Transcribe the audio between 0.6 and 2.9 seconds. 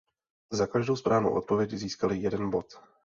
každou správnou odpověď získaly jeden bod.